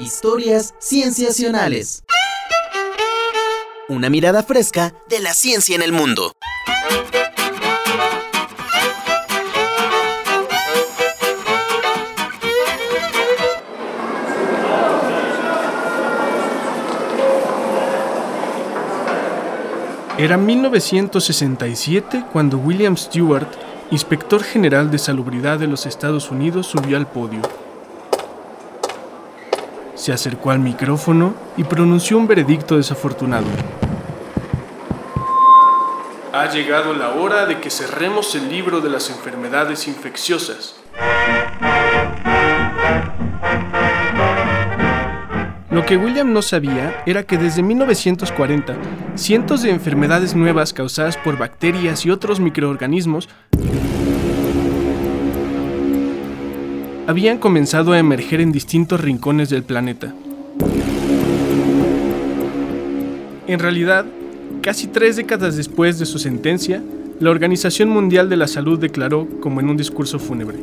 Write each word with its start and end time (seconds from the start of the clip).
Historias 0.00 0.76
cienciacionales. 0.78 2.04
Una 3.88 4.08
mirada 4.08 4.44
fresca 4.44 4.94
de 5.08 5.18
la 5.18 5.34
ciencia 5.34 5.74
en 5.74 5.82
el 5.82 5.90
mundo. 5.90 6.30
Era 20.16 20.36
1967 20.36 22.24
cuando 22.32 22.58
William 22.58 22.96
Stewart, 22.96 23.48
inspector 23.90 24.44
general 24.44 24.92
de 24.92 24.98
salubridad 24.98 25.58
de 25.58 25.66
los 25.66 25.86
Estados 25.86 26.30
Unidos, 26.30 26.68
subió 26.68 26.96
al 26.96 27.08
podio 27.08 27.42
se 29.98 30.12
acercó 30.12 30.52
al 30.52 30.60
micrófono 30.60 31.34
y 31.56 31.64
pronunció 31.64 32.16
un 32.16 32.28
veredicto 32.28 32.76
desafortunado. 32.76 33.46
Ha 36.32 36.48
llegado 36.52 36.94
la 36.94 37.10
hora 37.10 37.46
de 37.46 37.58
que 37.58 37.68
cerremos 37.68 38.34
el 38.36 38.48
libro 38.48 38.80
de 38.80 38.90
las 38.90 39.10
enfermedades 39.10 39.88
infecciosas. 39.88 40.76
Lo 45.70 45.84
que 45.84 45.96
William 45.96 46.32
no 46.32 46.42
sabía 46.42 47.02
era 47.04 47.24
que 47.24 47.36
desde 47.36 47.62
1940, 47.62 48.76
cientos 49.16 49.62
de 49.62 49.70
enfermedades 49.70 50.36
nuevas 50.36 50.72
causadas 50.72 51.16
por 51.16 51.38
bacterias 51.38 52.06
y 52.06 52.10
otros 52.10 52.38
microorganismos 52.38 53.28
habían 57.08 57.38
comenzado 57.38 57.94
a 57.94 57.98
emerger 57.98 58.42
en 58.42 58.52
distintos 58.52 59.00
rincones 59.00 59.48
del 59.48 59.62
planeta. 59.62 60.12
En 63.46 63.58
realidad, 63.58 64.04
casi 64.60 64.88
tres 64.88 65.16
décadas 65.16 65.56
después 65.56 65.98
de 65.98 66.04
su 66.04 66.18
sentencia, 66.18 66.82
la 67.18 67.30
Organización 67.30 67.88
Mundial 67.88 68.28
de 68.28 68.36
la 68.36 68.46
Salud 68.46 68.78
declaró, 68.78 69.26
como 69.40 69.60
en 69.60 69.70
un 69.70 69.78
discurso 69.78 70.18
fúnebre, 70.18 70.58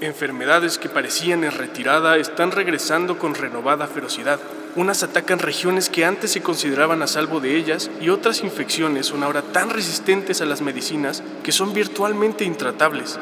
Enfermedades 0.00 0.78
que 0.78 0.88
parecían 0.88 1.42
en 1.42 1.50
retirada 1.50 2.16
están 2.18 2.52
regresando 2.52 3.18
con 3.18 3.34
renovada 3.34 3.88
ferocidad. 3.88 4.38
Unas 4.76 5.02
atacan 5.02 5.40
regiones 5.40 5.88
que 5.88 6.04
antes 6.04 6.30
se 6.30 6.40
consideraban 6.40 7.02
a 7.02 7.08
salvo 7.08 7.40
de 7.40 7.56
ellas 7.56 7.90
y 8.00 8.10
otras 8.10 8.44
infecciones 8.44 9.06
son 9.06 9.24
ahora 9.24 9.42
tan 9.42 9.70
resistentes 9.70 10.40
a 10.40 10.46
las 10.46 10.62
medicinas 10.62 11.24
que 11.42 11.50
son 11.50 11.72
virtualmente 11.72 12.44
intratables. 12.44 13.18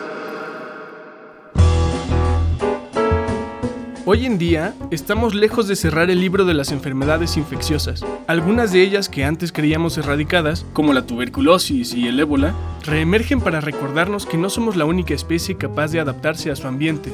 Hoy 4.09 4.25
en 4.25 4.39
día 4.39 4.73
estamos 4.93 5.35
lejos 5.35 5.67
de 5.67 5.75
cerrar 5.75 6.11
el 6.11 6.21
libro 6.21 6.45
de 6.45 6.55
las 6.55 6.71
enfermedades 6.71 7.37
infecciosas. 7.37 8.05
Algunas 8.29 8.71
de 8.71 8.81
ellas 8.81 9.09
que 9.09 9.25
antes 9.25 9.51
creíamos 9.51 9.99
erradicadas, 9.99 10.65
como 10.73 10.93
la 10.93 11.07
tuberculosis 11.07 11.93
y 11.93 12.07
el 12.07 12.21
ébola, 12.21 12.55
reemergen 12.85 13.41
para 13.41 13.61
recordarnos 13.61 14.25
que 14.25 14.39
no 14.39 14.49
somos 14.49 14.77
la 14.77 14.85
única 14.85 15.13
especie 15.13 15.57
capaz 15.57 15.89
de 15.89 15.99
adaptarse 15.99 16.53
a 16.53 16.55
su 16.55 16.69
ambiente. 16.69 17.13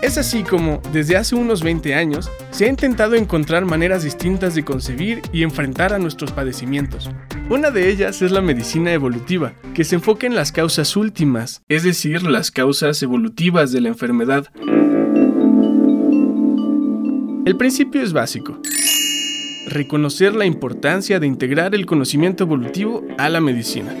Es 0.00 0.16
así 0.16 0.44
como, 0.44 0.80
desde 0.92 1.16
hace 1.16 1.34
unos 1.34 1.64
20 1.64 1.96
años, 1.96 2.30
se 2.52 2.66
ha 2.66 2.68
intentado 2.68 3.16
encontrar 3.16 3.64
maneras 3.64 4.04
distintas 4.04 4.54
de 4.54 4.64
concebir 4.64 5.22
y 5.32 5.42
enfrentar 5.42 5.92
a 5.92 5.98
nuestros 5.98 6.30
padecimientos. 6.30 7.10
Una 7.50 7.70
de 7.70 7.90
ellas 7.90 8.22
es 8.22 8.30
la 8.30 8.40
medicina 8.40 8.92
evolutiva, 8.92 9.52
que 9.74 9.84
se 9.84 9.96
enfoca 9.96 10.26
en 10.26 10.34
las 10.34 10.52
causas 10.52 10.96
últimas, 10.96 11.62
es 11.68 11.82
decir, 11.82 12.22
las 12.22 12.50
causas 12.50 13.02
evolutivas 13.02 13.72
de 13.72 13.80
la 13.80 13.88
enfermedad. 13.88 14.46
El 17.44 17.56
principio 17.56 18.00
es 18.00 18.12
básico. 18.12 18.58
Reconocer 19.66 20.34
la 20.34 20.46
importancia 20.46 21.20
de 21.20 21.26
integrar 21.26 21.74
el 21.74 21.84
conocimiento 21.84 22.44
evolutivo 22.44 23.04
a 23.18 23.28
la 23.28 23.40
medicina. 23.40 23.94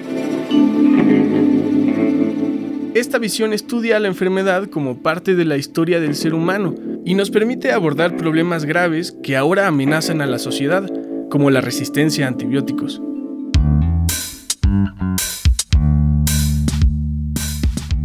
Esta 2.94 3.18
visión 3.18 3.52
estudia 3.52 3.98
la 4.00 4.08
enfermedad 4.08 4.68
como 4.68 5.02
parte 5.02 5.34
de 5.34 5.44
la 5.44 5.56
historia 5.56 6.00
del 6.00 6.14
ser 6.14 6.34
humano 6.34 6.74
y 7.04 7.14
nos 7.14 7.30
permite 7.30 7.72
abordar 7.72 8.16
problemas 8.16 8.64
graves 8.64 9.16
que 9.22 9.36
ahora 9.36 9.66
amenazan 9.66 10.20
a 10.20 10.26
la 10.26 10.38
sociedad, 10.38 10.88
como 11.28 11.50
la 11.50 11.60
resistencia 11.60 12.26
a 12.26 12.28
antibióticos. 12.28 13.02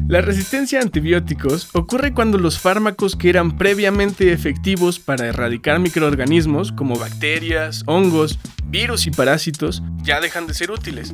La 0.07 0.21
resistencia 0.21 0.79
a 0.79 0.83
antibióticos 0.83 1.69
ocurre 1.73 2.13
cuando 2.13 2.37
los 2.37 2.59
fármacos 2.59 3.17
que 3.17 3.27
eran 3.27 3.57
previamente 3.57 4.31
efectivos 4.31 4.99
para 4.99 5.27
erradicar 5.27 5.79
microorganismos 5.81 6.71
como 6.71 6.97
bacterias, 6.97 7.83
hongos, 7.87 8.39
virus 8.67 9.05
y 9.05 9.11
parásitos 9.11 9.83
ya 10.03 10.21
dejan 10.21 10.47
de 10.47 10.53
ser 10.53 10.71
útiles. 10.71 11.13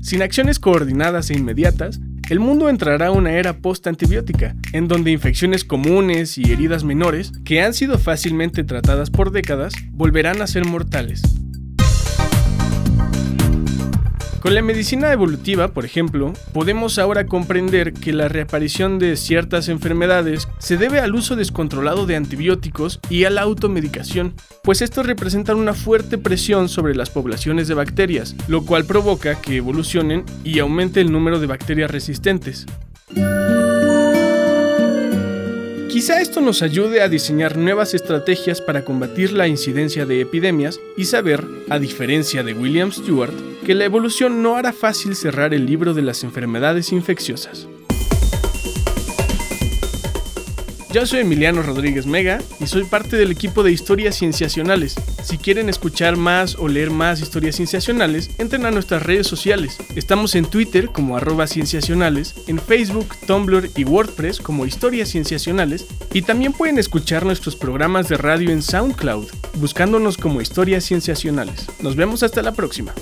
Sin 0.00 0.22
acciones 0.22 0.58
coordinadas 0.58 1.30
e 1.30 1.34
inmediatas, 1.34 2.00
el 2.28 2.40
mundo 2.40 2.68
entrará 2.68 3.06
a 3.06 3.12
una 3.12 3.30
era 3.30 3.58
post-antibiótica, 3.58 4.56
en 4.72 4.88
donde 4.88 5.12
infecciones 5.12 5.64
comunes 5.64 6.38
y 6.38 6.50
heridas 6.50 6.82
menores, 6.82 7.30
que 7.44 7.62
han 7.62 7.72
sido 7.72 7.98
fácilmente 7.98 8.64
tratadas 8.64 9.10
por 9.10 9.30
décadas, 9.30 9.74
volverán 9.92 10.42
a 10.42 10.48
ser 10.48 10.64
mortales. 10.64 11.39
Con 14.40 14.54
la 14.54 14.62
medicina 14.62 15.12
evolutiva, 15.12 15.68
por 15.68 15.84
ejemplo, 15.84 16.32
podemos 16.54 16.98
ahora 16.98 17.26
comprender 17.26 17.92
que 17.92 18.14
la 18.14 18.26
reaparición 18.26 18.98
de 18.98 19.16
ciertas 19.16 19.68
enfermedades 19.68 20.48
se 20.58 20.78
debe 20.78 20.98
al 20.98 21.14
uso 21.14 21.36
descontrolado 21.36 22.06
de 22.06 22.16
antibióticos 22.16 23.00
y 23.10 23.24
a 23.24 23.30
la 23.30 23.42
automedicación, 23.42 24.32
pues 24.62 24.80
estos 24.80 25.06
representan 25.06 25.58
una 25.58 25.74
fuerte 25.74 26.16
presión 26.16 26.70
sobre 26.70 26.94
las 26.94 27.10
poblaciones 27.10 27.68
de 27.68 27.74
bacterias, 27.74 28.34
lo 28.48 28.64
cual 28.64 28.86
provoca 28.86 29.38
que 29.38 29.56
evolucionen 29.56 30.24
y 30.42 30.58
aumente 30.58 31.02
el 31.02 31.12
número 31.12 31.38
de 31.38 31.46
bacterias 31.46 31.90
resistentes. 31.90 32.66
Quizá 36.00 36.18
esto 36.22 36.40
nos 36.40 36.62
ayude 36.62 37.02
a 37.02 37.10
diseñar 37.10 37.58
nuevas 37.58 37.92
estrategias 37.92 38.62
para 38.62 38.86
combatir 38.86 39.32
la 39.32 39.48
incidencia 39.48 40.06
de 40.06 40.22
epidemias 40.22 40.80
y 40.96 41.04
saber, 41.04 41.44
a 41.68 41.78
diferencia 41.78 42.42
de 42.42 42.54
William 42.54 42.90
Stewart, 42.90 43.34
que 43.66 43.74
la 43.74 43.84
evolución 43.84 44.42
no 44.42 44.56
hará 44.56 44.72
fácil 44.72 45.14
cerrar 45.14 45.52
el 45.52 45.66
libro 45.66 45.92
de 45.92 46.00
las 46.00 46.24
enfermedades 46.24 46.90
infecciosas. 46.92 47.68
Yo 50.92 51.06
soy 51.06 51.20
Emiliano 51.20 51.62
Rodríguez 51.62 52.04
Mega 52.04 52.40
y 52.58 52.66
soy 52.66 52.82
parte 52.82 53.16
del 53.16 53.30
equipo 53.30 53.62
de 53.62 53.70
Historias 53.70 54.16
Cienciacionales. 54.16 54.96
Si 55.22 55.38
quieren 55.38 55.68
escuchar 55.68 56.16
más 56.16 56.56
o 56.56 56.66
leer 56.66 56.90
más 56.90 57.20
historias 57.20 57.56
cienciacionales, 57.56 58.30
entren 58.38 58.66
a 58.66 58.72
nuestras 58.72 59.04
redes 59.04 59.28
sociales. 59.28 59.78
Estamos 59.94 60.34
en 60.34 60.46
Twitter 60.46 60.90
como 60.90 61.16
arroba 61.16 61.46
cienciacionales, 61.46 62.34
en 62.48 62.58
Facebook, 62.58 63.06
Tumblr 63.24 63.70
y 63.76 63.84
WordPress 63.84 64.40
como 64.40 64.66
Historias 64.66 65.10
Cienciacionales 65.10 65.86
y 66.12 66.22
también 66.22 66.52
pueden 66.52 66.76
escuchar 66.76 67.24
nuestros 67.24 67.54
programas 67.54 68.08
de 68.08 68.16
radio 68.16 68.50
en 68.50 68.60
SoundCloud, 68.60 69.28
buscándonos 69.54 70.16
como 70.16 70.40
Historias 70.40 70.84
Cienciacionales. 70.84 71.66
Nos 71.80 71.94
vemos 71.94 72.24
hasta 72.24 72.42
la 72.42 72.50
próxima. 72.50 72.92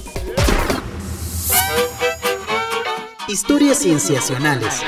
Historias 3.29 3.79
Cienciacionales. 3.79 4.83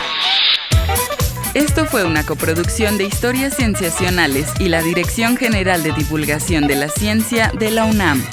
Esto 1.55 1.85
fue 1.85 2.05
una 2.05 2.25
coproducción 2.25 2.97
de 2.97 3.05
Historias 3.05 3.57
Cienciacionales 3.57 4.53
y 4.61 4.69
la 4.69 4.83
Dirección 4.83 5.37
General 5.37 5.83
de 5.83 5.91
Divulgación 5.91 6.69
de 6.69 6.77
la 6.77 6.89
Ciencia 6.89 7.51
de 7.59 7.73
la 7.73 7.87
UNAM. 7.87 8.25